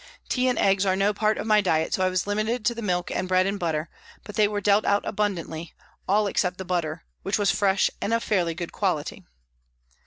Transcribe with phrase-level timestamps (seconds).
[0.29, 2.81] Tea and eggs are no part of my diet, so I was limited to the
[2.81, 3.87] milk and bread and butter,
[4.23, 5.75] but they were dealt out abundantly,
[6.07, 9.23] all except the butter, which was fresh and of fairly good quality.